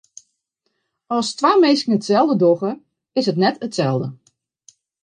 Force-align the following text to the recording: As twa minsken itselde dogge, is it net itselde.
As 1.15 1.29
twa 1.37 1.51
minsken 1.63 1.95
itselde 1.97 2.35
dogge, 2.41 2.71
is 3.19 3.25
it 3.31 3.41
net 3.41 3.61
itselde. 3.67 4.07